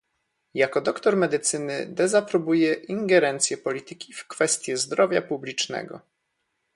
Jako 0.53 0.79
doktor 0.81 1.15
medycyny 1.17 1.85
dezaprobuję 1.85 2.73
ingerencję 2.73 3.57
polityki 3.57 4.13
w 4.13 4.27
kwestie 4.27 4.77
zdrowia 4.77 5.21
publicznego 5.21 5.99